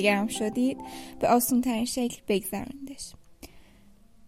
[0.00, 0.78] نشید یا اگر هم شدید
[1.20, 3.12] به آسون ترین شکل بگذراندش.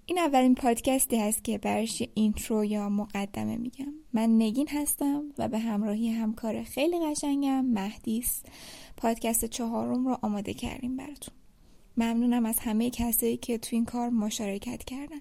[0.06, 3.94] این اولین پادکستی هست که برش اینترو یا مقدمه میگم.
[4.12, 8.42] من نگین هستم و به همراهی همکار خیلی قشنگم مهدیس
[8.96, 11.34] پادکست چهارم رو آماده کردیم براتون.
[11.96, 15.20] ممنونم از همه کسایی که تو این کار مشارکت کردن.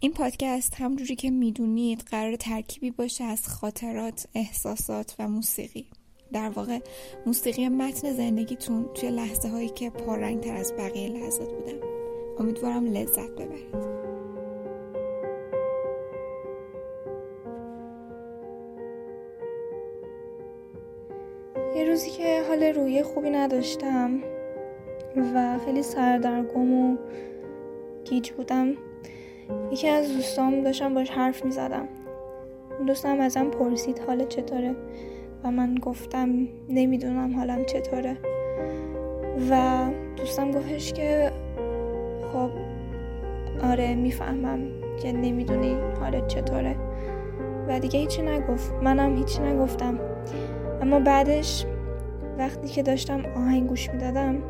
[0.00, 5.86] این پادکست همجوری که می‌دونید قرار ترکیبی باشه از خاطرات، احساسات و موسیقی.
[6.32, 6.78] در واقع
[7.26, 11.78] موسیقی متن زندگیتون توی لحظه هایی که پررنگ تر از بقیه لحظات بودن.
[12.38, 13.96] امیدوارم لذت ببرید.
[21.76, 24.22] یه روزی که حال روی خوبی نداشتم
[25.34, 26.96] و خیلی سردرگم و
[28.04, 28.74] گیج بودم
[29.72, 31.88] یکی از دوستام داشتم باش حرف می زدم
[32.86, 34.76] دوستم ازم پرسید حال چطوره؟
[35.50, 36.28] من گفتم
[36.68, 38.16] نمی‌دونم حالم چطوره.
[39.50, 39.84] و
[40.16, 41.30] دوستم گفتش که
[42.32, 42.50] خب
[43.70, 44.58] آره می‌فهمم
[45.02, 46.76] که نمی‌دونی حالت چطوره.
[47.68, 48.72] و دیگه هیچی نگفت.
[48.82, 49.98] منم هیچی نگفتم.
[50.82, 51.66] اما بعدش
[52.38, 54.42] وقتی که داشتم آهنگ گوش می‌دادم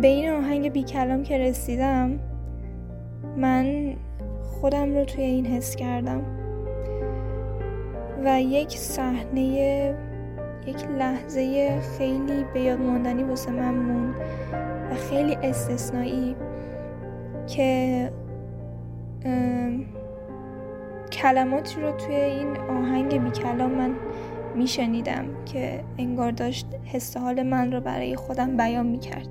[0.00, 2.18] به این آهنگ بی کلام که رسیدم
[3.36, 3.96] من
[4.42, 6.22] خودم رو توی این حس کردم.
[8.26, 9.42] و یک صحنه
[10.66, 14.14] یک لحظه خیلی به یاد ماندنی واسه من مون
[14.90, 16.36] و خیلی استثنایی
[17.46, 18.12] که
[21.12, 23.90] کلماتی رو توی این آهنگ بی کلام من
[24.54, 29.28] میشنیدم که انگار داشت حس حال من رو برای خودم بیان می‌کرد.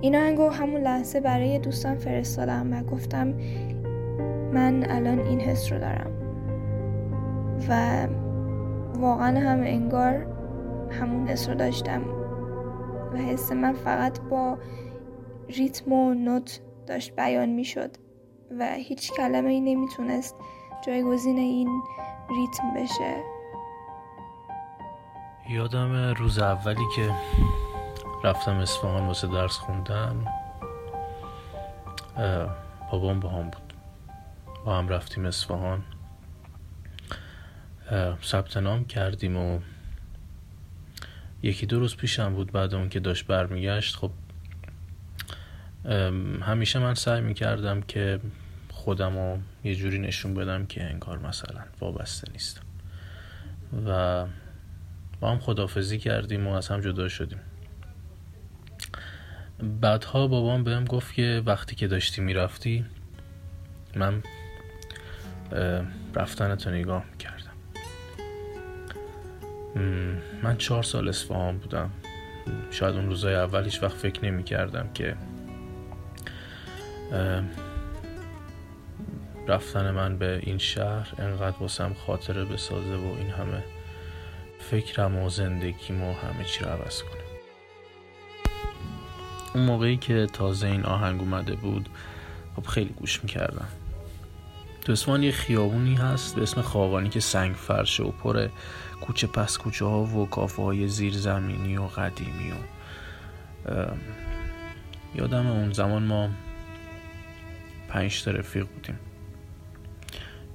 [0.00, 3.34] این آهنگو همون لحظه برای دوستم فرستادم و گفتم
[4.52, 6.19] من الان این حس رو دارم.
[7.68, 8.06] و
[8.98, 10.26] واقعا هم انگار
[10.90, 12.02] همون حس رو داشتم
[13.12, 14.58] و حس من فقط با
[15.48, 17.90] ریتم و نوت داشت بیان می شد
[18.58, 20.36] و هیچ کلمه ای نمی‌تونست
[20.86, 21.82] جایگزین این
[22.30, 23.24] ریتم بشه.
[25.48, 27.10] یادم روز اولی که
[28.24, 30.24] رفتم اصفهان واسه درس خوندن
[32.92, 33.74] بابام با هم بود.
[34.64, 35.84] با هم رفتیم اصفهان.
[38.22, 39.60] ثبت نام کردیم و
[41.42, 43.96] یکی دو روز پیشم بود بعد اون که داشت برمیگشت.
[43.96, 44.10] خب
[46.42, 48.20] همیشه من سعی می‌کردم که
[48.70, 52.62] خودم رو یه جوری نشون بدم که انگار مثلا وابسته نیستم.
[53.86, 54.26] و
[55.20, 57.38] با هم خدافزی کردیم و از هم جدا شدیم.
[59.80, 62.84] بعدها بابام بهم گفت که وقتی که داشتی می‌رفتی
[63.96, 64.22] من
[66.14, 67.39] رفتن تو نگاه می‌کردم.
[70.42, 71.90] من چهار سال اصفهان بودم.
[72.70, 75.16] شاید اون روزای اول هیچ وقت فکر نمی کردم که
[79.48, 83.64] رفتن من به این شهر انقدر واسم خاطره بسازه و این همه
[84.58, 87.22] فکرم و زندگیم و همه چی رو عوض کنه.
[89.54, 91.88] اون موقعی که تازه این آهنگ اومده بود
[92.56, 93.68] خب خیلی گوش می‌کردم.
[94.84, 98.48] تو یه خیابونی هست به اسم خاقانی که سنگ فرشه و پر
[99.00, 102.54] کوچه پس کوچه ها و کافه های زیر زمینی و قدیمی و
[105.14, 106.30] یادم اون زمان ما
[107.88, 108.98] پنج تا رفیق بودیم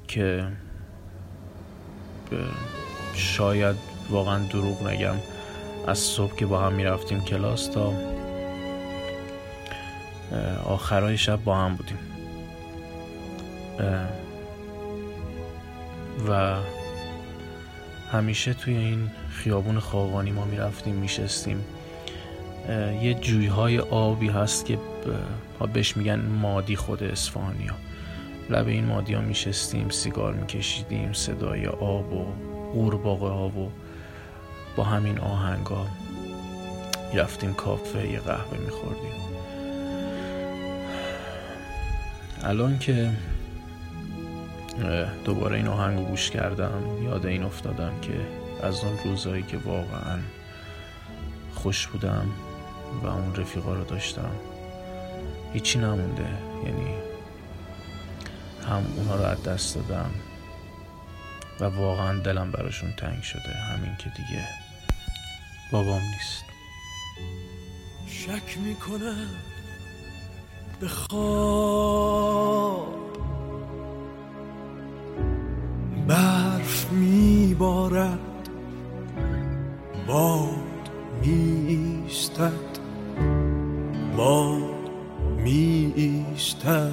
[0.07, 0.47] که
[3.13, 3.75] شاید
[4.09, 5.15] واقعا دروغ نگم
[5.87, 7.93] از صبح که با هم می‌رفتیم کلاس تا
[10.65, 12.04] آخرای شب با هم بودیم.
[16.29, 16.55] و
[18.11, 21.65] همیشه توی این خیابون خاقانی ما می‌رفتیم میشستیم.
[23.01, 24.77] یه جویهای آبی هست که
[25.73, 27.73] بهش میگن مادی خود اسفانیا.
[28.49, 32.25] لب این مادی ها میشستیم سیگار میکشیدیم صدای آب و
[32.73, 33.71] قورباغه ها و
[34.75, 35.87] با همین آهنگ ها
[37.13, 39.11] می‌رفتیم کافه یه قهوه میخوردیم.
[42.43, 43.09] الان که
[45.25, 48.27] دوباره این آهنگ گوش کردم یاد این افتادم که
[48.63, 50.19] از اون روزایی که واقعا
[51.55, 52.27] خوش بودم
[53.03, 54.31] و اون رفیقا رو داشتم
[55.53, 56.27] هیچی نمونده.
[56.65, 56.95] یعنی
[58.69, 60.11] هم اونا رو از دست دادم
[61.59, 63.53] و واقعا دلم براشون تنگ شده.
[63.53, 64.47] همین که دیگه
[65.71, 66.43] بابام نیست.
[68.07, 69.27] شک می‌کنم
[70.79, 72.25] به خواب
[76.07, 78.19] برف میبارد
[80.07, 80.89] باد
[81.23, 82.51] میستد
[84.17, 84.89] باد
[85.37, 86.89] میستد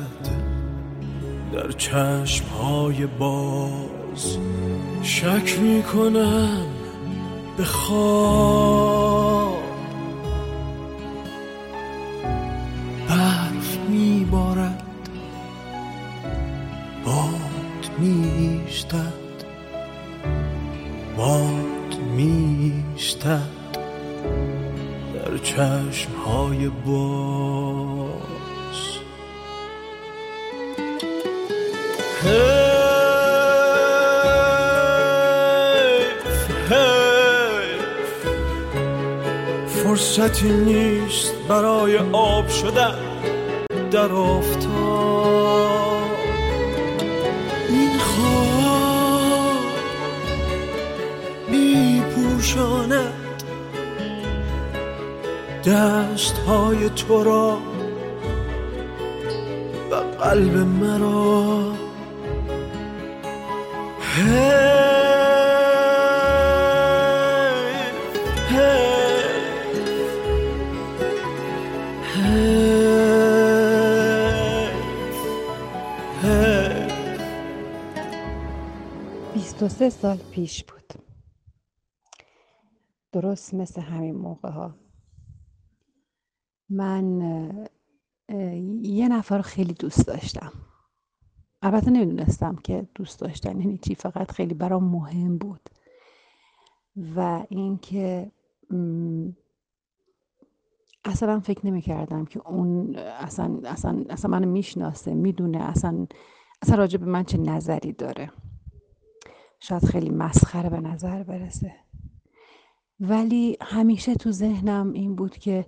[1.52, 4.38] در چشم های باز
[5.02, 6.66] شک می‌کنم
[7.56, 9.11] به خواب
[40.32, 42.94] مدتی نیست برای آب شدن
[43.90, 46.02] در آفتاب.
[47.68, 49.56] این خواب
[51.48, 53.12] میپوشاند
[55.66, 57.58] دست های تو را
[59.90, 61.72] و قلب مرا.
[64.00, 64.91] هی!
[79.62, 80.92] 23 سال پیش بود.
[83.12, 84.74] درست مثل همین موقع ها
[86.70, 87.68] من
[88.82, 90.52] یه نفر خیلی دوست داشتم.
[91.62, 95.70] البته نمی‌دونستم که دوست داشتن یعنی چی فقط خیلی برام مهم بود.
[97.16, 98.32] و اینکه
[101.04, 106.06] اصلا فکر نمی کردم که اون اصلا, اصلا, اصلا من می‌شناسه می‌دونه اصلا
[106.62, 108.30] اصلا راجع به من چه نظری داره.
[109.62, 111.74] شاید خیلی مسخره به نظر برسه.
[113.00, 115.64] ولی همیشه تو ذهنم این بود که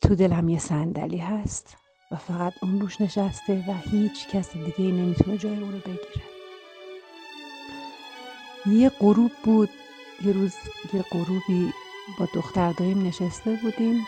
[0.00, 1.76] تو دلم یه صندلی هست
[2.12, 6.26] و فقط اون روش نشسته و هیچ کس دیگه نمی‌تونه جای اون رو بگیره.
[8.66, 9.70] یه غروب بود
[10.24, 10.54] یه روز
[10.94, 11.72] یه غروبی
[12.18, 14.06] با دختر دایم نشسته بودیم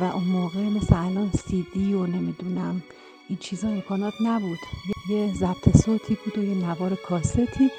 [0.00, 2.82] و اون موقع مثل الان سیدی و نمی‌دونم
[3.28, 4.58] این چیزا امکانات نبود.
[5.10, 7.70] یه ضبط صوتی بود و یه نوار کاستی.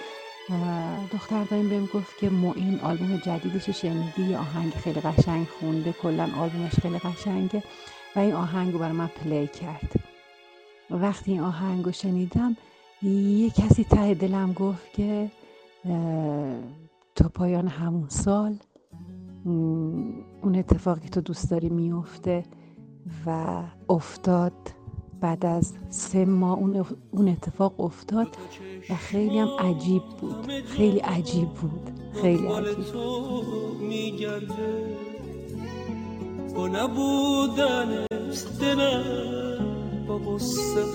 [1.14, 5.94] دختر دایم بهم گفت که این آلبوم جدیدش شنیدی؟ یه آهنگ خیلی قشنگ خونده.
[5.94, 7.64] کلا آلبومش خیلی قشنگه.
[8.16, 9.94] و این آهنگ رو برای من پلی کرد.
[10.92, 12.58] وقتی این آهنگ رو شنیدم
[13.02, 15.32] یه کسی ته دلم گفت که
[17.16, 18.56] تا پایان همون سال
[19.46, 22.44] اون اتفاقی تو دوست داری میفته
[23.26, 24.54] و افتاد
[25.22, 26.60] بعد از سه ماه
[27.12, 28.28] اون اتفاق افتاد
[28.90, 30.52] و خیلی هم عجیب بود.
[30.66, 31.90] خیلی عجیب بود.
[32.22, 32.86] خیلی عجیب.
[36.56, 38.06] با نبودن
[38.60, 40.86] دلم با غصه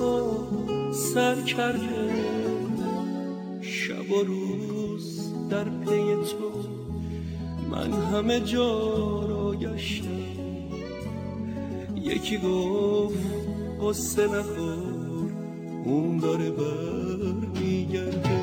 [0.92, 2.10] سر کرده.
[3.60, 6.50] شب و روز در پی تو
[7.70, 10.08] من همه جا را گشتم.
[11.96, 13.43] یکی گفت
[13.88, 15.32] قصه نخور
[15.84, 18.40] اون داره بر میگرده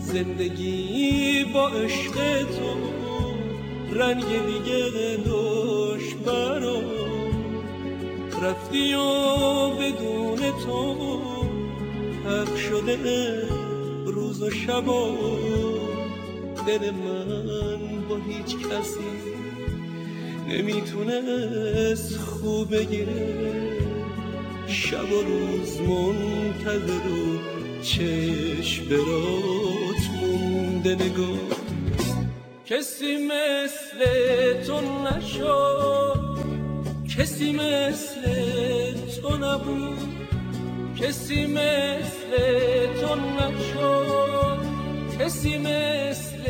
[0.00, 2.74] زندگی با عشق تو
[3.92, 6.80] رنگ دیگه داشت برا
[8.42, 10.94] رفتی و بدون تو
[12.24, 13.48] حق شده
[14.06, 15.14] روز و شبا.
[16.66, 19.37] دل من با هیچ کسی
[20.48, 23.48] نمی‌تونست خوب بگیره.
[24.66, 27.38] شب و روز منتظر و
[27.82, 31.38] چشم برات مونده نگاه.
[32.66, 34.00] کسی مثل
[34.66, 36.38] تو نشد.
[37.18, 38.22] کسی مثل
[39.22, 39.98] تو نبود.
[41.00, 42.30] کسی مثل
[43.00, 44.58] تو نشد.
[45.20, 46.42] کسی مثل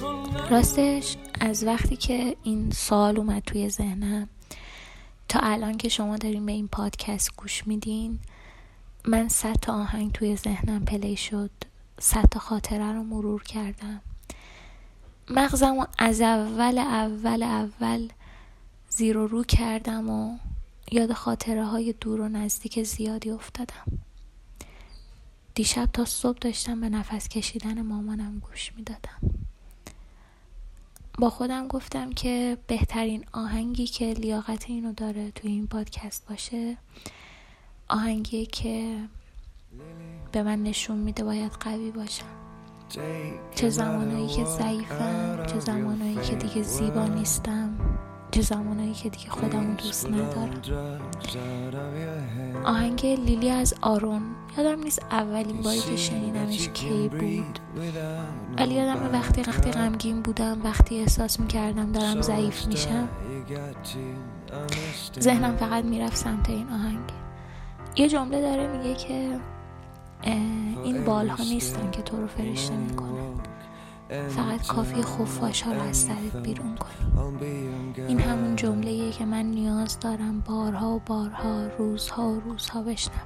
[0.00, 0.50] تو نبود.
[0.50, 4.28] راستش از وقتی که این سال اومد توی ذهنم
[5.28, 8.18] تا الان که شما دارین به این پادکست گوش میدین
[9.04, 11.50] من صد تا آهنگ توی ذهنم پلی شد
[12.00, 14.00] صد تا خاطره رو مرور کردم.
[15.30, 18.08] مغزم رو از اول اول اول
[18.88, 20.38] زیر و رو کردم و
[20.90, 23.98] یاد خاطره های دور و نزدیک زیادی افتادم.
[25.54, 29.40] دیشب تا صبح داشتم به نفس کشیدن مامانم گوش می‌دادم.
[31.20, 36.76] با خودم گفتم که بهترین آهنگی که لیاقت اینو داره توی این پادکست باشه
[37.88, 38.96] آهنگی که
[40.32, 42.26] به من نشون میده باید قوی باشم.
[43.54, 47.89] چه زمانایی که ضعیفم چه زمانایی که دیگه زیبا نیستم.
[48.30, 50.60] چه زمانایی که دیگه خودم دوست ندارم.
[52.64, 54.22] آهنگ لیلی از آرون.
[54.58, 57.58] یادم نیست اولین باری که شنیدمش کی بود.
[58.58, 63.08] ولی یادم وقتی وقتی غمگین بودم وقتی احساس می‌کردم دارم ضعیف میشم.
[65.20, 67.12] ذهنم فقط می‌رفت سمت این آهنگ.
[67.96, 69.40] یه جمله داره میگه که
[70.84, 73.40] این بالها نیستن که تو رو فرشته می‌کنن.
[74.10, 77.46] فقط کافی خفاش ها رو از سرت بیرون کنی
[78.08, 83.18] این همون جمله که من نیاز دارم بارها و بارها روزها و روزها بشنوم.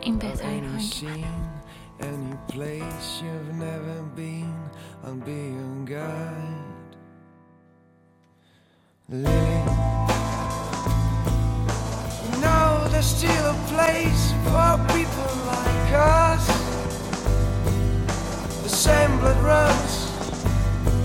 [0.00, 1.16] این بهترین آهنگ
[12.98, 16.67] there's still a place for people like us.
[18.88, 19.94] Same blood runs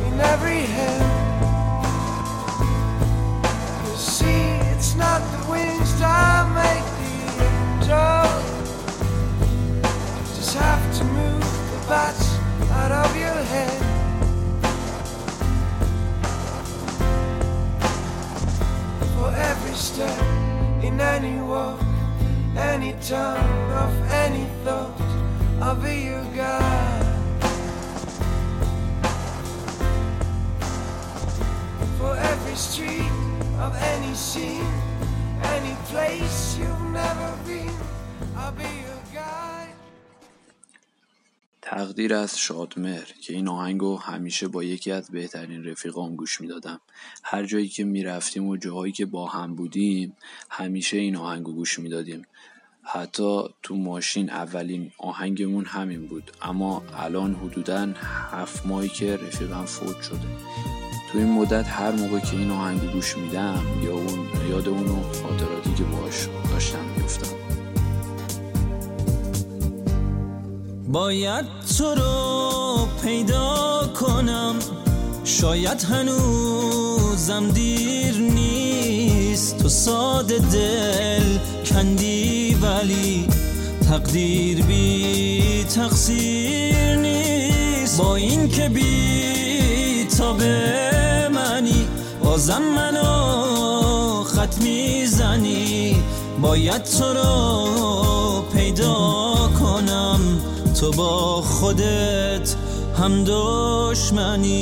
[0.08, 1.04] in every hand.
[3.86, 7.16] You see, it's not the wings that make the
[7.52, 8.24] angel.
[10.34, 12.26] Just have to move the bats
[12.80, 13.82] out of your head.
[19.14, 20.22] For every step
[20.88, 21.82] in any walk
[22.56, 23.92] any time of
[24.24, 25.02] any thought,
[25.62, 26.24] I'll be your
[32.54, 33.12] every street
[33.66, 34.74] of any scene,
[35.56, 37.76] any place you've never been,
[38.38, 39.74] I'll be your guide.
[41.62, 46.82] تقدیر از شادمهر که این آهنگو همیشه با یکی از بهترین رفیقام گوش می‌دادم.
[47.24, 50.18] هر جایی که می‌رفتیم و جاهایی که با هم بودیم
[50.50, 52.22] همیشه این آهنگو گوش می‌دادیم.
[52.84, 57.94] حتی تو ماشین اولین آهنگمون همین بود اما الان حدودا
[58.32, 60.28] هفت ماهی که رفیقم فوت شده.
[61.14, 64.86] تو این مدت هر موقع که این آهنگ گوش میدم یا اون یاد اون
[65.24, 67.28] خاطراتی که باش داشتم میفتم
[70.88, 71.46] باید
[71.78, 74.56] تو رو پیدا کنم.
[75.24, 79.58] شاید هنوزم دیر نیست.
[79.58, 83.28] تو ساده دل کندی ولی
[83.90, 87.98] تقدیر بی تقصیر نیست.
[87.98, 90.93] با این که بی تا به منی
[92.34, 95.96] بازم منو خط می‌زنی.
[96.42, 100.20] باید تو رو پیدا کنم.
[100.80, 102.56] تو با خودت
[102.98, 104.58] هم دشمنی.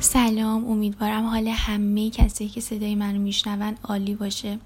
[0.00, 4.58] سلام امیدوارم حال همه کسی که صدای منو میشنون عالی باشه.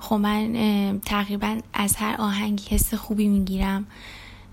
[0.00, 3.86] خب من تقریبا از هر آهنگی حس خوبی می‌گیرم.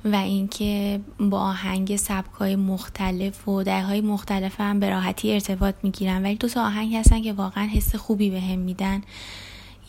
[0.05, 6.35] و اینکه با آهنگ سبکای مختلف و درهای مختلف هم به راحتی ارتباط می‌گیرم ولی
[6.35, 9.01] دو تا آهنگ هستن که واقعا حس خوبی به هم میدن.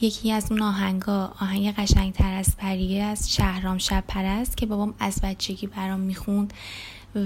[0.00, 5.21] یکی از اون آهنگا آهنگ قشنگتر از پریه از شهرام شب پرست که بابام از
[5.23, 6.52] بچگی برام می‌خوند.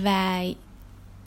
[0.04, 0.42] و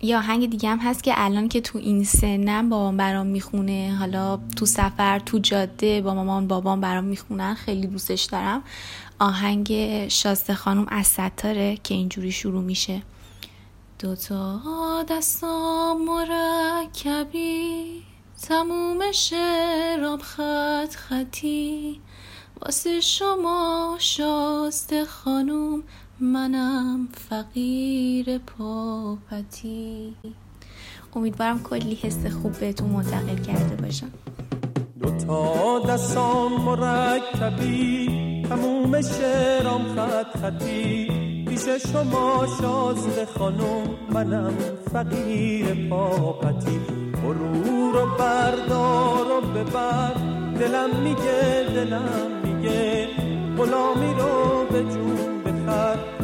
[0.01, 3.95] یه آهنگ دیگه هم هست که الان که تو این سنم بابام برام می‌خونه.
[3.99, 7.53] حالا تو سفر تو جاده با مامان بابام برام می‌خونن.
[7.53, 8.61] خیلی دوستش دارم.
[9.21, 13.01] آهنگ شاسته خانم از ستاره که اینجوری شروع میشه.
[13.99, 18.03] دوتا دستام مرکبی
[18.41, 21.99] تموم شعرام خط خطی.
[22.61, 25.83] واسه شما شاسته خانوم
[26.19, 30.15] منم فقیر پاپتی.
[31.15, 34.11] امیدوارم کلی حس خوب بهتون منتقل کرده باشم.
[35.01, 41.07] دوتا دستام مرکبی تموم شعرام خط خطی
[41.47, 44.53] پیش شما شازده خانم منم
[44.93, 46.79] فقیر پاپتی.
[47.23, 50.13] برو رو بردار و ببر
[50.59, 53.07] دلم میگه دلم میگه
[53.57, 56.20] غلامی رو به جون بخر.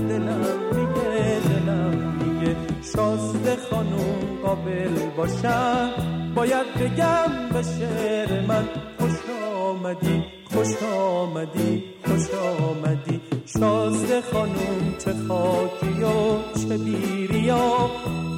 [2.98, 5.89] شازده خانم قابل باشم.
[6.36, 8.66] باید بگم به شعر من
[9.00, 13.22] خوش آمدی خوش آمدی خوش آمدی.
[13.46, 17.89] شازده خانم چه خاکی و چه بیریا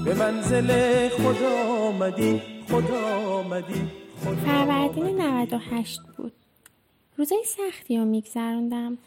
[0.06, 0.70] به منزل
[1.10, 3.88] خدا آمدی خدا آمدی
[4.46, 6.32] فروردین 98 بود.
[7.18, 8.98] روزای سختی رو میگذروندم.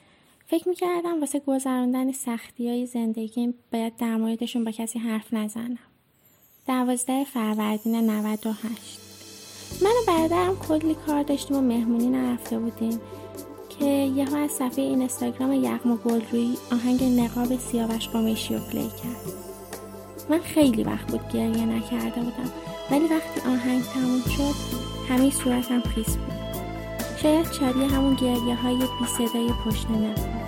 [0.53, 5.79] فکر می‌کردم واسه گذراندن سختی های زندگی باید در موردشون با کسی حرف نزنم.
[6.67, 9.01] دوازده فروردین 98
[9.83, 13.01] من و برادرم کلی کار داشتیم و مهمونی نرفته بودیم
[13.69, 18.89] که یه از صفحه این استاگرام یغم و گلروی آهنگ نقاب سیاوش قمیشی رو پلی
[18.89, 19.33] کرد.
[20.31, 22.53] من خیلی وقت بود گریه نکرده بودم
[22.91, 24.55] ولی وقتی آهنگ تموم شد
[25.09, 26.52] همه صورتم خیس بود.
[27.23, 30.43] شاید شبیه همون گریه های بی صدای پشت نقاب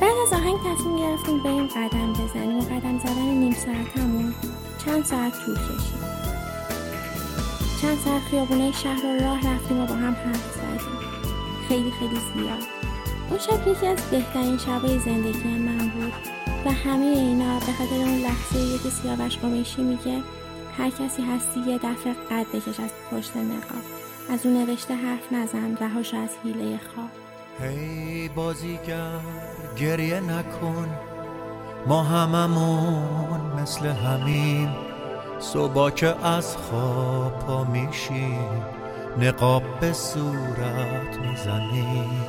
[0.00, 2.58] بعد از آهنگ تصمیم گرفتیم بریم قدم بزنیم.
[2.58, 4.34] و قدم زدن نیم ساعتمون
[4.84, 6.02] چند ساعت طول کشید.
[7.82, 10.98] چند ساعت خیابونه شهر رو راه رفتیم و با هم حرف زدیم.
[11.68, 12.62] خیلی خیلی زیاد.
[13.30, 16.12] اون شب یکی از بهترین شبای زندگی من بود.
[16.66, 20.22] و همه اینا به خاطر اون لحظه یکی سیاوش قمیشی میگه
[20.78, 24.01] هر کسی هستی یه دفعه قد بکش از پشت نقاب.
[24.30, 27.10] از اون نوشته حرف نزن رهاش از حیله خواب.
[27.60, 29.20] هی بازیگر
[29.76, 30.88] گریه نکن
[31.86, 34.68] ما هممون مثل همین.
[35.40, 38.62] صبح که از خواب پا میشیم
[39.20, 42.26] نقاب به صورت می‌زنیم.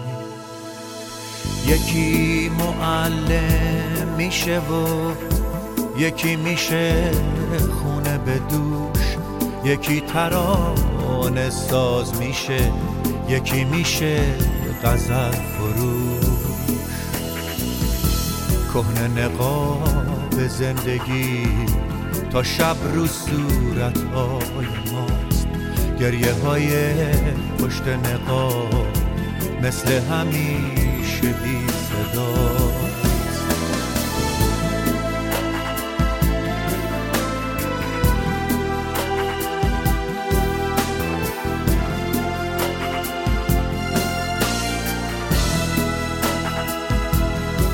[1.68, 5.12] یکی معلم میشه و
[5.98, 7.12] یکی میشه
[7.82, 9.18] خونه به دوش.
[9.64, 10.02] یکی
[11.24, 12.72] ترانه ساز میشه
[13.30, 14.24] یکی میشه
[14.84, 16.24] غزل فروش.
[18.74, 21.48] کهنه نقاب زندگی
[22.32, 25.48] تا شب رو صورت های ماست.
[26.00, 26.94] گریه های
[27.60, 28.88] پشت نقاب
[29.62, 32.63] مثل همیشه بی صدا.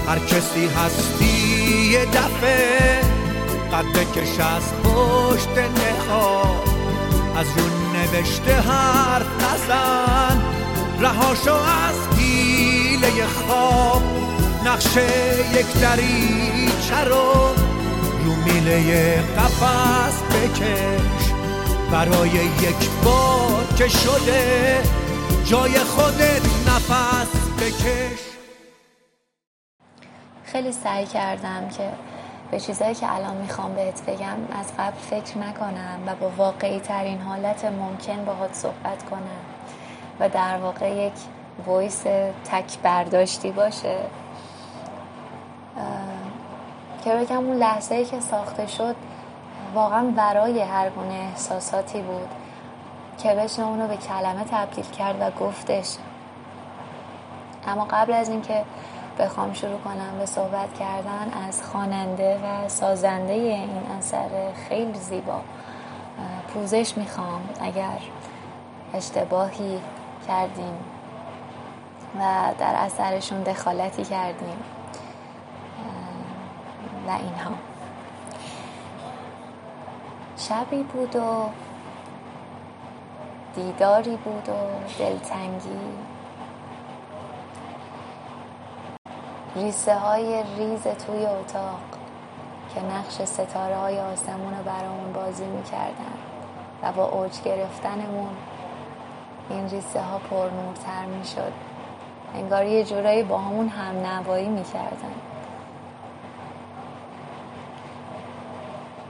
[0.09, 1.25] هر کسی هستی
[1.91, 3.01] یه دفعه
[3.73, 6.63] قد بکش از پشت نخواه
[7.35, 10.41] از اون نوشته حرف نزن
[10.99, 14.03] رهاشو از گیله خواب.
[14.65, 15.07] نقشه
[15.53, 17.33] یک دریچه رو
[18.25, 21.33] رو میله قفص بکش.
[21.91, 24.83] برای یک بار که شده
[25.45, 27.27] جای خودت نفس
[27.59, 28.28] بکش.
[30.51, 31.89] خیلی سعی کردم که
[32.51, 37.21] به چیزایی که الان می‌خوام بهت بگم از قبل فکر نکنم و با واقعی ترین
[37.21, 39.39] حالت ممکن باهات صحبت کنم
[40.19, 41.13] و در واقع یک
[41.67, 42.03] ویس
[42.51, 43.97] تک برداشتی باشه.
[47.03, 48.95] که بگم اون لحظه ای که ساخته شد
[49.73, 52.29] واقعا برای هر گونه احساساتی بود
[53.17, 55.95] که بشه اونو به کلمه تبدیل کرد و گفتش.
[57.67, 58.63] اما قبل از اینکه
[59.19, 65.41] بخوام شروع کنم به صحبت کردن از خواننده و سازنده این اثر خیلی زیبا.
[66.53, 67.99] پوزش می‌خوام اگر
[68.93, 69.79] اشتباهی
[70.27, 70.77] کردیم
[72.19, 74.57] و در اثرشون دخالتی کردیم.
[77.07, 77.51] و اینها.
[80.37, 81.49] شبی بود و
[83.55, 84.53] دیداری بود و
[84.99, 85.79] دلتنگی.
[89.59, 91.79] ریسه های ریز توی اتاق
[92.75, 96.13] که نقش ستاره های آسمون رو برامون بازی می‌کردن
[96.83, 98.29] و با اوج گرفتنمون
[99.49, 101.51] این ریسه ها پر نورتر می‌شد.
[102.35, 105.13] انگار یه جورایی با همون هم نوایی می‌کردن.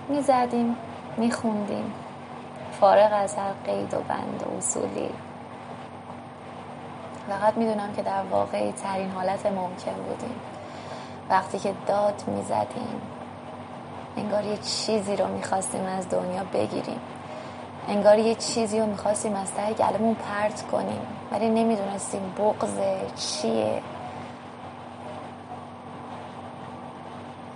[0.10, 0.76] می‌زدیم
[1.18, 1.94] میخوندیم.
[2.80, 5.10] فارغ از هر قید و بند و اصولی.
[7.30, 10.36] فقط می‌دونم که در واقعی ترین حالت ممکن بودیم.
[11.30, 13.02] وقتی که داد می‌زدیم
[14.18, 17.00] انگار یه چیزی رو می‌خواستیم از دنیا بگیریم.
[17.88, 21.02] انگار یه چیزی رو می‌خواستیم از ته گلمون پرت کنیم.
[21.32, 23.82] ولی نمی‌دونستیم بغزه چیه.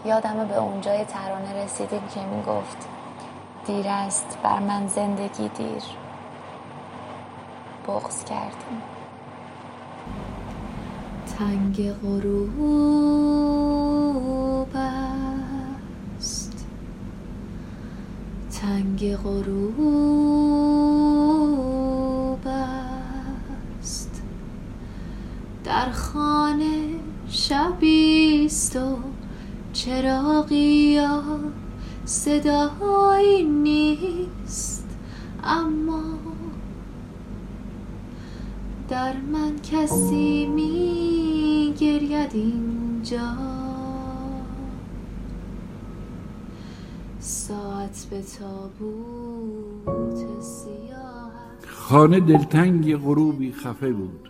[0.06, 2.78] یادم به اونجای ترانه رسیدیم که می‌گفت
[3.66, 5.84] دیر است بر من زندگی دیر.
[7.88, 8.82] بغز کردیم.
[11.40, 13.08] تنگ غروب
[16.18, 16.66] است.
[18.52, 20.08] تنگ غروب
[23.82, 24.22] است.
[25.64, 26.90] در خانه
[27.30, 28.98] شبیست و
[29.74, 31.02] چراغی
[32.06, 34.88] صدایی نیست.
[35.44, 36.04] اما
[38.90, 41.03] در من کسی می
[42.08, 43.34] گرید اینجا.
[47.20, 49.62] ساعت به تابوت
[50.42, 51.32] سیاه
[51.68, 54.30] خانه دلتنگ غروبی خفه بود.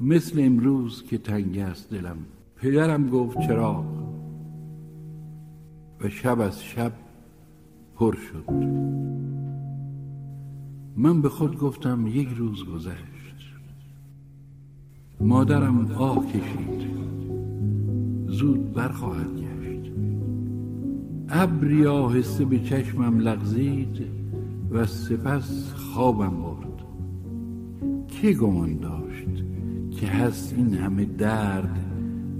[0.00, 2.16] مثل امروز که تنگ است دلم.
[2.56, 3.84] پدرم گفت چرا
[6.00, 6.92] و شب از شب
[7.96, 8.50] پر شد.
[10.96, 13.13] من به خود گفتم یک روز گذشت
[15.20, 16.84] مادرم آه کشید.
[18.26, 19.92] زود برخواهد گشت.
[21.28, 24.02] ابری آهسته به چشمم لغزید
[24.70, 26.84] و سپس خوابم برد.
[28.08, 29.44] کی گمان داشت
[29.90, 31.80] که هست این همه درد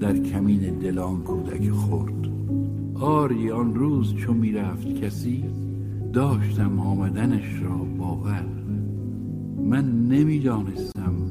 [0.00, 2.28] در کمین دلان کودک خورد
[2.94, 5.44] آری آن روز چو می‌رفت کسی
[6.12, 8.44] داشتم آمدنش را باور.
[9.64, 11.23] من نمی‌دانستم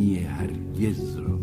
[0.00, 1.38] معنی هرگز را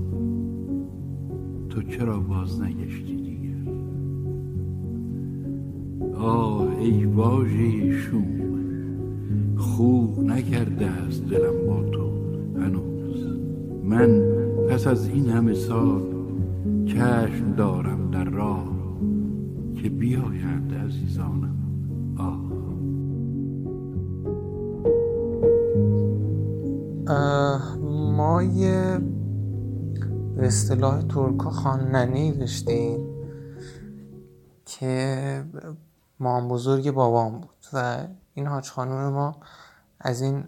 [1.69, 3.71] تو چرا باز نگشتی دیگر
[6.15, 8.25] آه ای واژه شوم
[9.57, 12.09] خوب نکرده است دلم با تو
[12.59, 13.25] هنوز.
[13.83, 14.21] من
[14.69, 16.01] پس از این همه سال
[16.85, 18.77] چشم دارم در راه
[19.75, 21.57] که بیایند عزیزانم.
[22.17, 22.47] آه.
[27.07, 27.76] ما
[28.43, 28.97] یه
[30.35, 33.07] به اصطلاح ترکا خواندنی داشتیم
[34.65, 35.45] که
[36.19, 39.37] مام بزرگ بابام بود و این حاج خانم ما
[39.99, 40.43] از این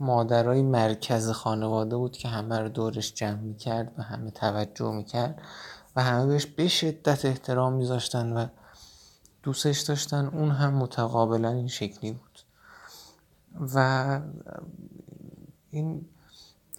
[0.00, 5.42] مادرای مرکز خانواده بود که همه رو دورش جمع می‌کرد و همه توجه می‌کرد
[5.96, 8.46] و همه بهش به شدت احترام میذاشتن و
[9.42, 10.26] دوستش داشتن.
[10.26, 12.40] اون هم متقابلا این شکلی بود.
[13.74, 14.20] و
[15.70, 16.06] این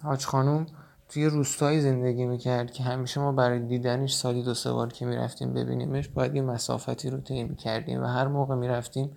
[0.02, 0.66] حاج خانم
[1.08, 5.52] توی روستایی زندگی می‌کرد که همیشه ما برای دیدنش سالی دو سه بار که می‌رفتیم
[5.52, 9.16] ببینیمش باید یه مسافتی رو طی می‌کردیم و هر موقع می‌رفتیم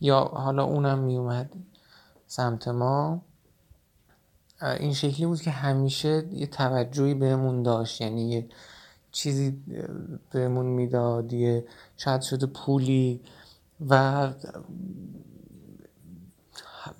[0.00, 1.50] یا حالا اونم میومد
[2.26, 3.22] سمت ما
[4.62, 8.48] این شکلی بود که همیشه یه توجهی بهمون داشت یعنی یه
[9.12, 9.62] چیزی
[10.30, 11.64] بهمون می‌داد یه
[11.96, 13.20] شاید شده پولی
[13.88, 14.32] و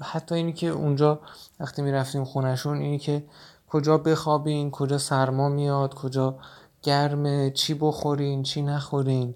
[0.01, 1.21] حتی اینی که اونجا
[1.61, 3.25] وقتی می‌رفتیم خونشون اینی که
[3.69, 6.39] کجا بخوابین کجا سرما میاد کجا
[6.83, 9.35] گرمه چی بخورین چی نخورین.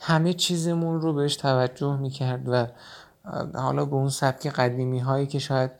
[0.00, 2.66] همه چیزمون رو بهش توجه می‌کرد و
[3.54, 5.70] حالا به اون سبک قدیمی هایی که شاید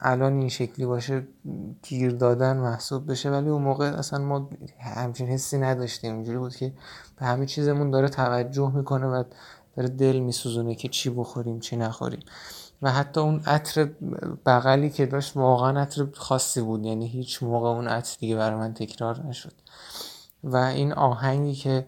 [0.00, 1.26] الان این شکلی باشه
[1.82, 4.50] گیر دادن محسوب بشه ولی اون موقع اصلا ما
[4.80, 6.14] همچین حسی نداشتیم.
[6.14, 6.72] اینجوری بود که
[7.18, 9.24] به همه چیزمون داره توجه می‌کنه و
[9.76, 12.20] داره دل میسوزونه که چی بخوریم چی نخوریم.
[12.82, 13.90] و حتی اون عطر
[14.46, 16.84] بغلی که داشت واقعا عطر خاصی بود.
[16.84, 19.52] یعنی هیچ موقع اون عطر دیگه برای من تکرار نشد.
[20.44, 21.86] و این آهنگی که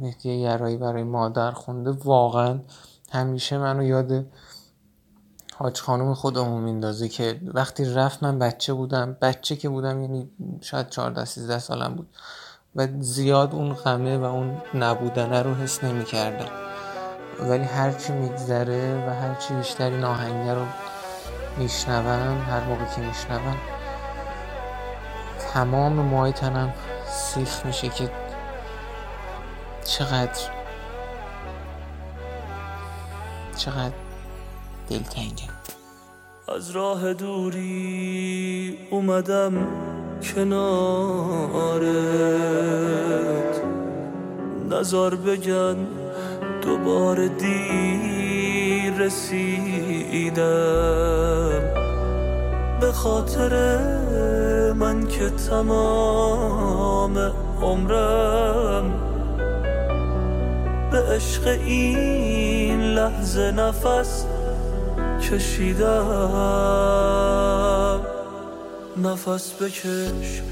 [0.00, 2.60] مهدی یرایی برای مادر خونده واقعا
[3.12, 4.26] همیشه منو یاد
[5.54, 9.16] حاج خانم خودمون میندازه که وقتی رفت من بچه بودم.
[9.22, 12.08] بچه که بودم یعنی شاید 14 13 سالم بود.
[12.76, 16.75] و زیاد اون غمه و اون نبودنه رو حس نمی کردم
[17.40, 20.66] ولی هرچی میگذره و هرچی بیشتر این آهنگه رو
[21.58, 23.56] میشنوم هر موقع که میشنوم
[25.52, 26.74] تمام موهای تنم
[27.06, 28.10] سیخ میشه که
[29.84, 30.50] چقدر
[33.56, 33.94] چقدر
[34.90, 35.56] دلتنگم
[36.56, 39.66] از راه دوری اومدم
[40.34, 41.96] کنارت.
[44.70, 46.05] نظر بگن
[46.66, 50.42] دوباره دیر رسیدم.
[52.80, 53.52] به خاطر
[54.72, 57.18] من که تمام
[57.62, 58.92] عمرم
[60.90, 64.26] به عشق این لحظه نفس
[65.20, 65.96] کشیدم.
[68.96, 70.42] نفس بکش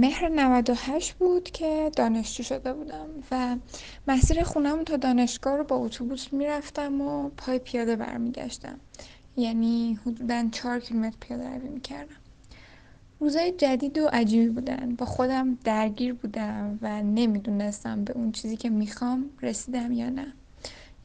[0.00, 3.56] مهر 98 بود که دانشجو شده بودم و
[4.08, 8.80] مسیر خونم تا دانشگاه رو با اتوبوس می‌رفتم و پای پیاده برمیگشتم.
[9.36, 12.16] یعنی حدودا چهار کیلومتر پیاده روی می‌کردم.
[13.20, 14.94] روزای جدید و عجیبی بودن.
[14.94, 20.32] با خودم درگیر بودم و نمی‌دونستم به اون چیزی که می‌خوام رسیدم یا نه.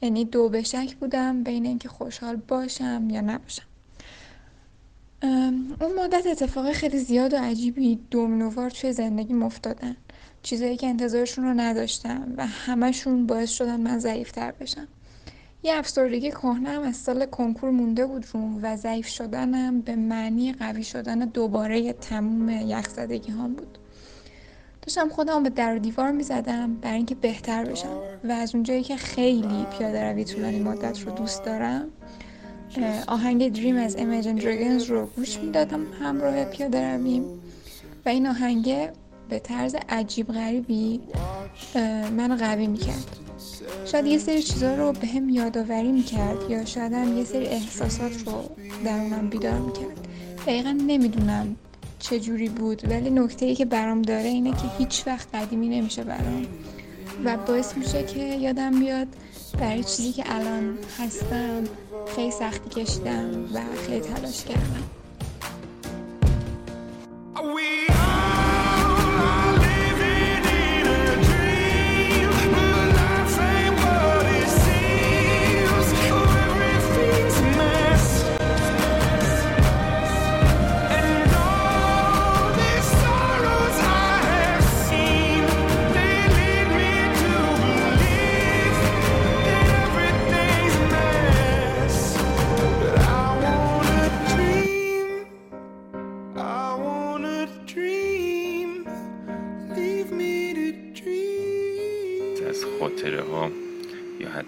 [0.01, 3.72] یعنی دو به شک بودم بین اینکه خوشحال باشم یا نباشم.
[5.23, 9.95] اون مدت اتفاق خیلی زیاد و عجیبی دومینووار توی زندگی افتادن.
[10.41, 14.87] چیزایی که انتظارشون رو نداشتم و همشون باعث شدن من ضعیفتر بشم.
[15.63, 20.83] یه افسردگی کهنم از سال کنکور مونده بود روم و ضعیف شدنم به معنی قوی
[20.83, 23.77] شدن دوباره تموم یخزدگی هم بود.
[24.81, 28.83] داشتم خودم به در و دیوار می زدم برای اینکه بهتر بشم و از اونجایی
[28.83, 31.89] که خیلی پیاده روی طولانی مدت رو دوست دارم
[33.07, 37.23] آهنگ دریم از Imagine Dragons رو گوش می‌دادم همراه پیاده رویم.
[38.05, 38.89] و این آهنگ
[39.29, 40.99] به طرز عجیب غریبی
[42.17, 43.17] منو قوی می‌کرد.
[43.85, 48.27] شاید یه سری چیزا رو به هم یادآوری می‌کرد یا شاید هم یه سری احساسات
[48.27, 48.33] رو
[48.85, 50.07] درونم بیدار می‌کرد.
[50.47, 51.55] دقیقا نمی‌دونم
[51.99, 56.03] چه جوری بود ولی نکته ای که برام داره اینه که هیچ وقت قدیمی نمیشه
[56.03, 56.45] برام.
[57.25, 59.07] و باعث میشه که یادم بیاد
[59.59, 61.63] برای چیزی که الان هستم
[62.15, 64.83] خیلی سختی کشیدم و خیلی تلاش کردم.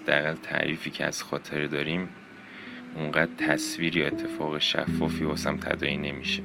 [0.06, 2.08] حداقل تعریفی که از خاطره داریم
[2.96, 6.42] اونقدر تصویر یا اتفاق شفافی واسم تدایی نمیشه.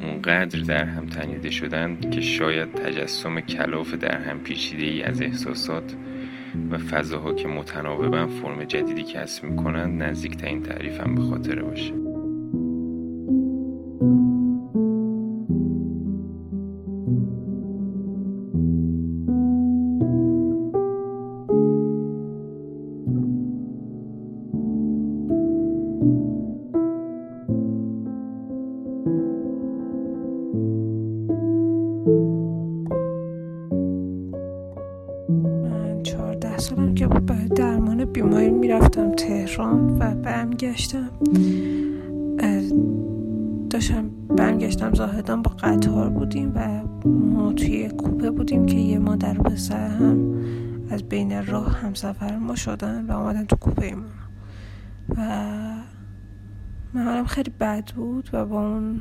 [0.00, 5.94] اونقدر در هم تنیده شدن که شاید تجسم کلاف در هم پیچیده ای از احساسات
[6.70, 12.07] و فضاها که متناوبا فرم جدیدی کسب می‌کنند نزدیکترین تعریفم به خاطره باشه.
[40.58, 41.10] برمیگشتم.
[43.70, 49.42] داشتم برمیگشتم زاهدان با قطار بودیم و ما توی کوپه بودیم که یه مادر و
[49.42, 50.34] پسر هم
[50.90, 54.04] از بین راه همسفر ما شدن و آمدن تو کوپه ما.
[55.16, 55.22] و
[56.94, 59.00] من خیلی بد بود و با اون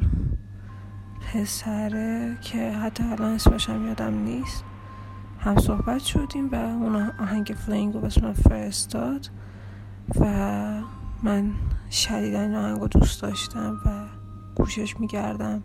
[1.22, 4.64] پسره که حتی الان اسمش هم یادم نیست
[5.40, 9.30] هم صحبت شدیم و اون آهنگ فلینگ رو بس فرستاد
[10.20, 10.26] و
[11.24, 11.52] من
[11.92, 14.06] شدیدا این آهنگ رو دوست داشتم و
[14.56, 15.64] گوشش میگردم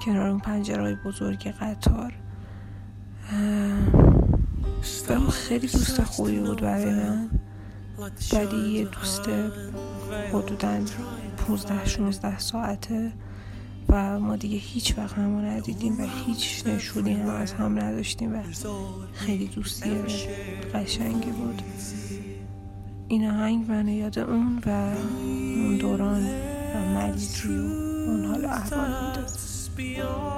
[0.00, 2.12] کنار اون پنجره بزرگ قطار.
[5.08, 7.30] و خیلی دوست خوبی بود برای من.
[8.32, 9.28] ولی یه دوست
[10.32, 10.80] حدودا
[11.46, 13.12] 15 16 ساعته
[13.88, 18.42] و ما دیگه هیچ وقت همو ندیدیم و هیچ نشونی هم از هم نداشتیم و
[19.12, 19.90] خیلی دوستی
[20.74, 21.62] قشنگی بود.
[23.08, 26.26] این آهنگ من یاد اون و اون دوران
[26.74, 27.62] و مریضی و
[28.10, 29.08] اون حال احوال
[29.78, 30.37] Life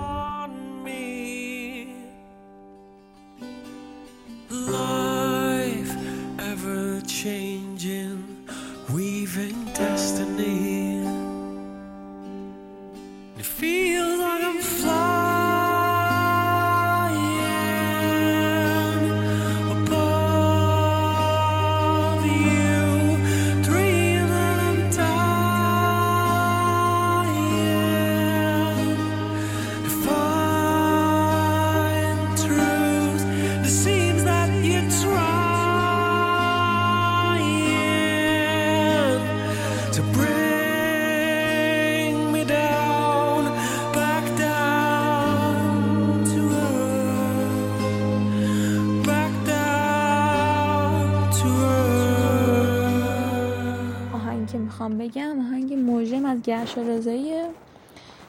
[56.42, 57.48] گرش رضاییه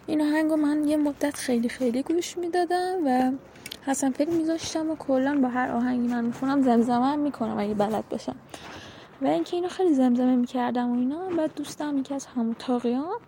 [0.08, 3.32] این آهنگ من یه مدت خیلی خیلی گوش می‌دادم و
[3.86, 8.10] حسن فکر میذاشتم و کلا با هر آهنگی من می‌خونم زمزمه هم می‌کنم اگه بلد
[8.10, 8.36] باشم.
[9.22, 13.20] و اینکه اینو خیلی زمزمه می‌کردم و اینا بعد دوستم یکی از همون تاقیان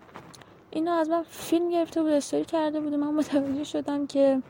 [0.70, 4.42] اینو از من فیلم گرفته بود استوری کرده بود و من متوجه شدم که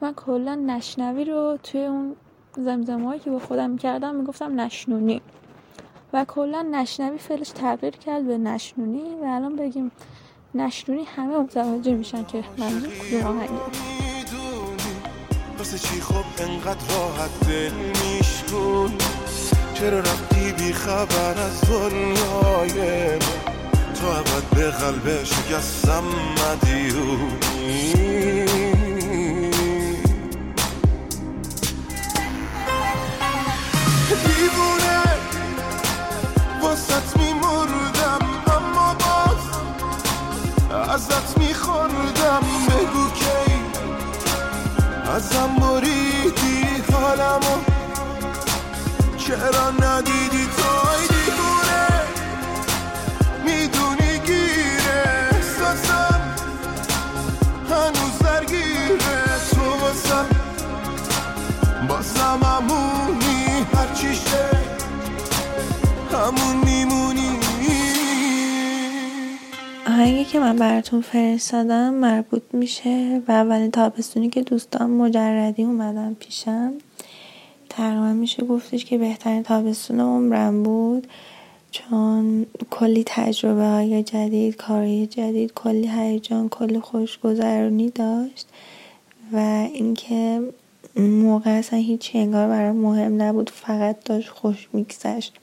[0.00, 2.16] من کلا نشنوی رو توی اون
[2.56, 5.20] زمزمه که با خودم می‌کردم می‌گفتم نشنونی.
[6.12, 9.90] و کلا نشنوی فعلش تغییر کرد به نشنونی و الان بگیم
[10.54, 13.52] نشنونی همه متوجه میشن که منظور کدوم آهنگه
[15.58, 18.92] واسه چی خب انقدر راحت دل میشکون
[19.74, 23.18] چرا رفتی بی خبر از دنیای
[23.94, 26.04] تو عبد به قلب شکستم
[26.38, 27.97] مدیونی.
[40.98, 43.52] ازت میخوردم بگو کی؟
[45.16, 47.56] ازم بریدی حالمو
[49.16, 51.07] چرا ندیدی تو
[69.98, 76.72] آهنگی که من براتون فرستادم مربوط میشه به اولین تابستونی که دوستان مجردی اومدن پیشم.
[77.68, 81.06] تقریبا میشه گفتش که بهترین تابستون عمرم بود
[81.70, 88.48] چون کلی تجربه های جدید کاری جدید کلی هیجان کلی خوشگذرونی داشت
[89.32, 89.36] و
[89.72, 90.42] اینکه
[90.96, 95.34] موقع اصلا هیچی انگار برام مهم نبود فقط داشت خوش میگذشت.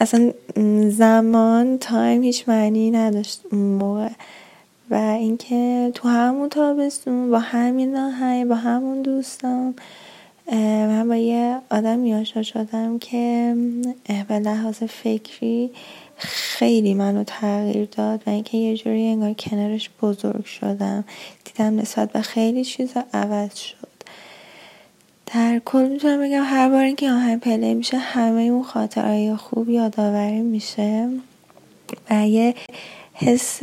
[0.00, 0.32] اصلا
[0.88, 4.08] زمان تایم هیچ معنی نداشت اون موقع.
[4.90, 9.74] و اینکه تو همون تابستون با همین آهنگ با همون دوستام
[10.52, 13.54] من با یه آدمی آشنا شدم که
[14.28, 15.70] به لحاظ فکری
[16.16, 21.04] خیلی منو تغییر داد و اینکه یه جوری انگار کنارش بزرگ شدم.
[21.44, 23.77] دیدم نسبت به خیلی چیزا عوض شد.
[25.34, 30.40] در کل می‌تونم بگم هر بار که آهنگ پلی میشه همه اون خاطرهای خوب یادآوری
[30.40, 31.08] میشه
[32.10, 32.54] و یه
[33.14, 33.60] حس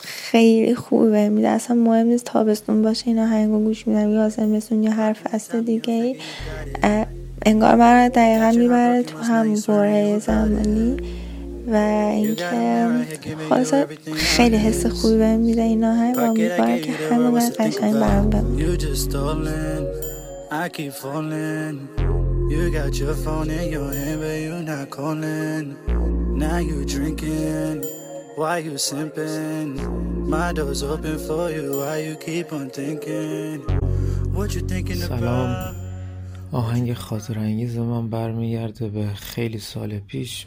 [0.00, 4.82] خیلی خوبی بهم میده اصلا مهم نیست تابستون باشه این آهنگو گوش میدم یا زمستون
[4.82, 6.16] یا هر فصل دیگه ای
[7.46, 10.96] انگار من دقیقا می‌بره تو همون بره زمانی.
[11.72, 11.76] و
[12.14, 12.86] اینکه
[13.48, 18.76] خلاصه خیلی حس خوبی بهم میده این آهنگ و امیدوارم که همه قشنگ برام بمونه.
[20.52, 21.88] I keep falling.
[22.50, 25.76] You got your phone in your hand, but you're not calling.
[26.36, 27.84] Now you drinking.
[28.34, 29.78] Why you simping?
[30.26, 31.78] My door's open for you.
[31.78, 33.60] Why you keep on thinking?
[34.34, 35.74] What you thinking سلام
[36.52, 40.46] آهنگ خاطر انگیز من برمیگرده به خیلی سال پیش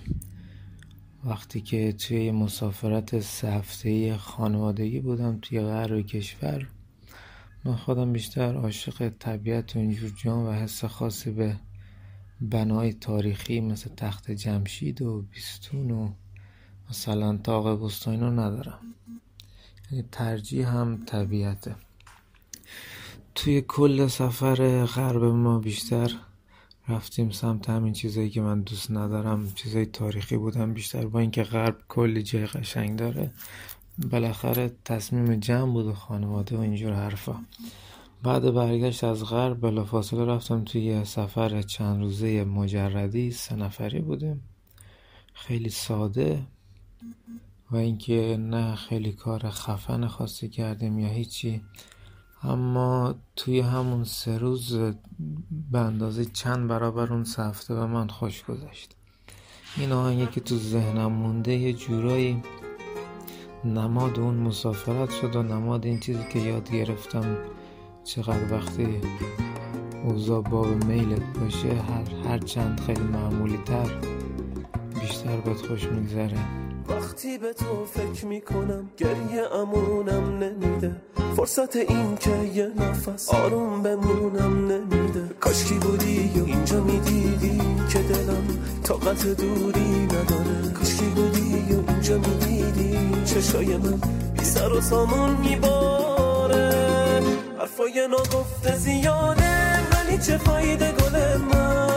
[1.26, 6.68] وقتی که توی مسافرت سه هفته خانوادگی بودم توی غرب کشور
[7.65, 11.56] من خودم بیشتر عاشق طبیعت و اینجور جان و حس خاصی به
[12.41, 16.10] بنای تاریخی مثل تخت جمشید و بیستون و
[16.89, 18.80] مثلا تاق بستانی رو ندارم.
[19.91, 21.76] یعنی ترجیح هم طبیعته.
[23.36, 26.12] توی کل سفر غرب ما بیشتر
[26.88, 29.52] رفتیم سمت همین چیزایی که من دوست ندارم.
[29.56, 33.32] چیزای تاریخی بودم بیشتر با اینکه غرب کلی جای قشنگ داره.
[33.98, 37.44] بالاخره تصمیم جمع بود و خانواده و اینجور حرفا.
[38.24, 44.42] بعد برگشت از غرب بلافاصله رفتم توی یه سفر چند روزه مجردی سه نفری بودیم.
[45.34, 46.44] خیلی ساده
[47.72, 51.62] و اینکه نه خیلی کار خفن خاصی کردیم یا هیچی.
[52.44, 54.78] اما توی همون سه روز
[55.72, 58.96] به اندازه چند برابر اون سه هفته به من خوش گذشت.
[59.78, 62.42] این آهنگی که تو ذهنم مونده یه جورایی
[63.65, 67.38] نماد اون مسافرت شد و نماد این چیزی که یاد گرفتم.
[68.04, 69.02] چقدر وقتی
[70.06, 73.89] اوضاع باب میلت باشه هر, هر چند خیلی معمولی تر
[74.99, 76.38] بیشتر بهت خوش میگذره.
[76.89, 80.95] وقتی به تو فکر می‌کنم گریه امونم نمیده.
[81.36, 85.12] فرصت این که یه نفس آروم بمونم نمیده.
[85.40, 90.72] کاشکی بودی و اینجا می‌دیدی که دلم طاقت دوری نداره.
[90.74, 94.00] کاشکی بودی و اینجا می‌دیدی چشای من
[94.34, 96.72] بی سر و سامون میباره.
[97.60, 101.88] حرفای ناگفته زیاده ولی چه فایده گل من؟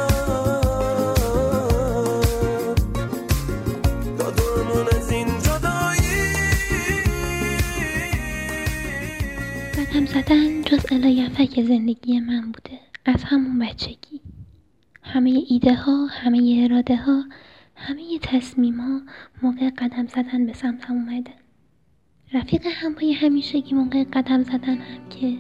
[4.19, 6.17] دادمون از این جدایی.
[10.15, 12.86] زدن جز الایفک زندگی من بوده.
[13.09, 14.21] از همون بچگی.
[15.03, 17.25] همه ایده ها همه اراده ها
[17.77, 19.01] همه تصمیم ها
[19.43, 21.31] موقع قدم زدن به سمتم اومده.
[22.33, 25.37] رفیق همای همیشگی موقع قدم زدن هم که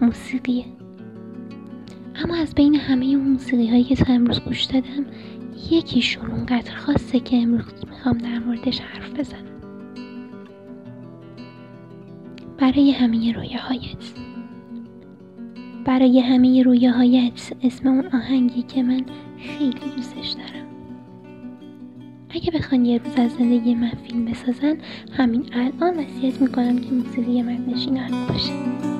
[0.00, 0.64] موسیقیه.
[2.14, 5.06] اما از بین همه اون موسیقی هایی که تا امروز گوش دادم
[5.70, 9.60] یکیشون اونقدر خاصه که امروز می‌خوام در موردش حرف بزنم.
[12.58, 14.25] برای همه رویاهایت.
[15.86, 19.00] برای همه رویاهایت اسم اون آهنگی که من
[19.38, 20.66] خیلی دوستش دارم.
[22.30, 24.76] اگه بخوان یه روز از زندگی من فیلم بسازن
[25.12, 28.95] همین الان وصیت می‌کنم که موسیقی من نشینان باشه.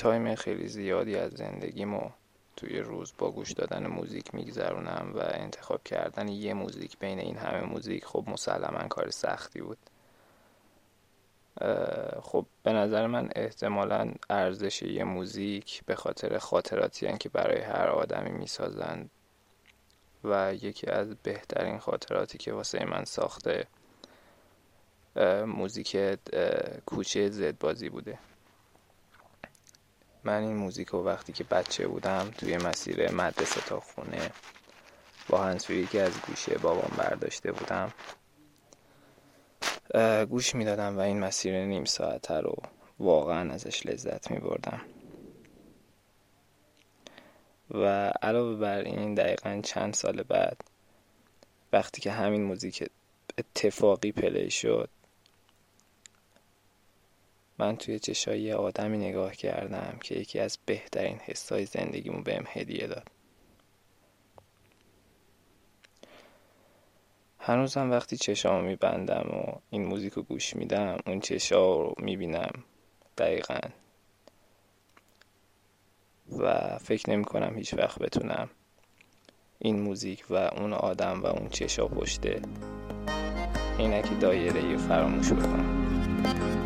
[0.00, 2.10] تایم خیلی زیادی از زندگیمو
[2.56, 7.60] توی روز با گوش دادن موزیک میگذرونم و انتخاب کردن یه موزیک بین این همه
[7.60, 9.78] موزیک خب مسلما کار سختی بود.
[12.22, 18.30] خب به نظر من احتمالا ارزش یه موزیک به خاطر خاطراتی که برای هر آدمی
[18.30, 19.10] می‌سازند
[20.24, 23.66] و یکی از بهترین خاطراتی که واسه من ساخته
[25.46, 25.96] موزیک
[26.86, 28.18] کوچه زد بازی بوده.
[30.24, 34.30] من این موزیک رو وقتی که بچه بودم توی مسیر مدرسه تا خونه
[35.28, 37.92] با هنسفری که از گوشه بابام برداشته بودم
[40.26, 42.56] گوش می‌دادم و این مسیر نیم ساعته رو
[42.98, 44.80] واقعا ازش لذت می بردم
[47.70, 50.60] و علاوه بر این دقیقا چند سال بعد
[51.72, 52.90] وقتی که همین موزیک
[53.38, 54.90] اتفاقی پلی شد
[57.60, 62.86] من توی چشای یه آدمی نگاه کردم که یکی از بهترین حسای زندگیمو بهم هدیه
[62.86, 63.08] داد.
[67.38, 72.64] هنوزم وقتی چشامو میبندم و این موزیک رو گوش میدم اون چشا رو می‌بینم
[73.18, 73.60] دقیقا.
[76.38, 78.50] و فکر نمی کنم هیچ وقت بتونم
[79.58, 82.42] این موزیک و اون آدم و اون چشا پشته
[83.78, 86.59] اینکی دایره فراموش بکنم.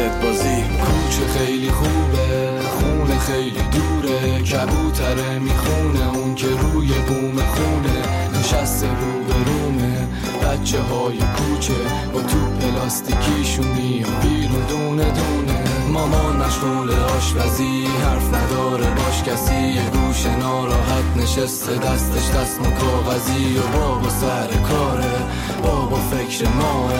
[0.00, 0.62] زد بازی.
[0.84, 2.28] کوچه خیلی خوبه
[2.74, 4.42] خونه خیلی دوره.
[4.42, 7.98] کبوتره می‌خونه اون که روی بوم خونه.
[8.38, 10.08] نشسته رو به رومه
[10.42, 11.80] بچه های کوچه.
[12.12, 15.58] با تو پلاستیکیشون میان بیرون دونه دونه.
[15.92, 19.54] مامان مشغول آشپزی حرف نداره باش کسی.
[19.54, 23.58] یه گوش ناراحت نشسته دستش دست کاغذی.
[23.58, 25.16] و بابا سر کاره
[25.62, 26.92] بابا فکر ماه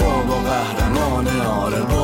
[0.00, 1.42] بابا قهرمانه.
[1.42, 2.03] آره بابا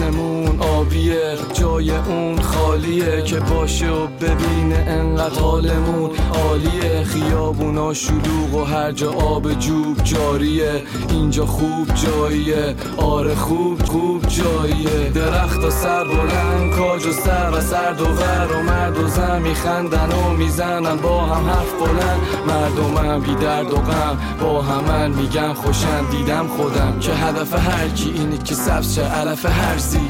[0.00, 7.04] آسمون آبیه جای اون خالیه که باشه و ببینه انقدر حالمون عالیه.
[7.04, 10.82] خیابونا شلوغ و هر جا آب جوب جاریه.
[11.08, 12.74] اینجا خوب جاییه.
[12.96, 15.10] آره خوب خوب جاییه.
[15.14, 19.42] درخت و سر بلند کاج و سر و سرد و ور و مرد و زن
[19.42, 20.96] میخندن و می‌زنن.
[20.96, 24.18] با هم حرف بلند مردمم بی درد و غم.
[24.40, 26.98] با همن میگن خوشن دیدم خودم.
[27.00, 30.08] که هدف هر کی اینه که سبز چه علف هرزی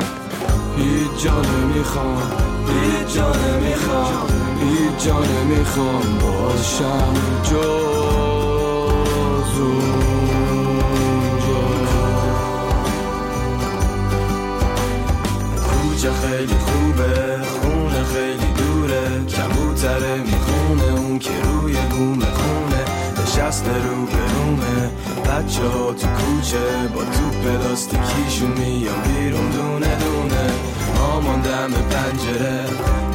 [0.76, 2.32] هیچ جا نمی‌خوام
[2.68, 4.26] هیچ جا نمی‌خوام
[4.60, 7.14] هیچ جا نمی‌خوام باشم
[7.50, 8.00] جز
[15.64, 17.14] کوچه خیلی خوبه
[17.44, 22.84] خونه خیلی دوره کبوتره می‌خونه اون که روی بوم خونه
[23.22, 24.90] نشسته رو به رومه.
[25.24, 30.19] بچه ها تو کوچه با تو پلاستیکیشون میان بیرون دونه دونه.
[30.96, 32.60] مامان دم پنجره.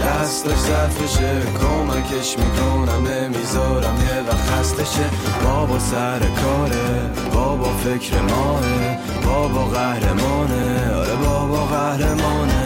[0.02, 1.42] دستش ظرفشه.
[1.62, 3.96] کمکش می‌کنم نمی‌ذارم.
[3.96, 5.10] یه وقت خستشه.
[5.44, 7.10] بابا سر کاره.
[7.34, 8.62] بابا فکر ماه
[9.26, 10.96] بابا قهرمانه.
[10.96, 12.64] آره بابا قهرمانه.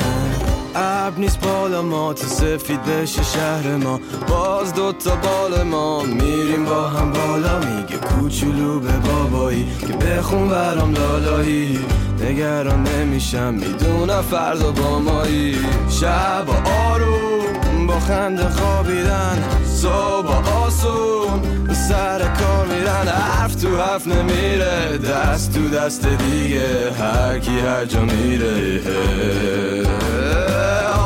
[1.19, 3.99] نیست بالا ما تو سفید بشه شهر ما.
[4.27, 7.59] باز دوتا بال ما میریم با هم بالا.
[7.59, 11.79] میگه کوچولو به بابایی که بخون برام لالایی.
[12.21, 15.55] نگران نمیشم می‌دونم فردا با مایی.
[15.89, 16.45] شب
[16.89, 19.43] آروم با خنده خوابیدن.
[19.65, 23.07] صبح آسون سر کار میرن.
[23.07, 26.91] حرف تو حرف نمیره دست تو دست دیگه.
[26.99, 28.81] هر کی هر جا میره.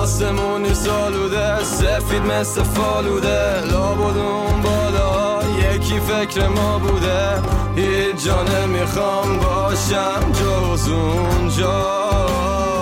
[0.04, 3.62] آسمونی سالوده سفید مثل فالوده.
[3.62, 7.42] لابدون بالا یکی فکر ما بوده.
[7.76, 12.73] هیچ جا نمی‌خوام باشم جز اونجا.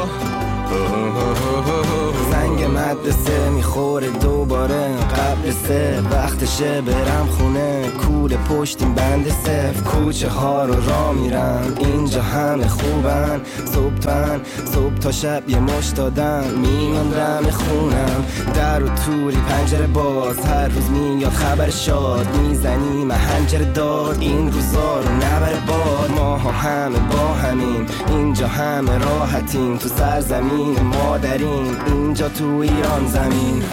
[2.92, 10.74] مدرسه می‌خوره دوباره قبل سه وقتشه برم خونه کول پشتیم بند صف کوچه ها رو
[10.89, 13.42] را میرم اینجا همه خوبن.
[13.66, 16.44] صبح تن صبح تا شب یه مش دادن.
[16.48, 20.39] میان دم خونم در و توری پنجره باز.
[20.46, 22.28] هر روز میاد خبر شاد.
[22.36, 24.18] می‌زنی محنجره داد.
[24.20, 26.12] این روزا رو نبر باد.
[26.16, 29.78] ماها همه با همین اینجا همه راحتیم.
[29.78, 32.46] تو سرزمین مادرین اینجا تو
[32.82, 33.64] ایران زمین.